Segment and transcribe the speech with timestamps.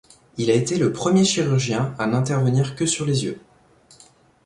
[0.39, 3.39] Il a été le premier chirurgien à n'intervenir que sur les yeux.